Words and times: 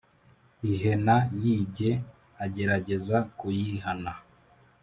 ihena 0.71 1.15
yibye 1.41 1.91
agerageza 2.45 3.17
kuyihana. 3.37 4.13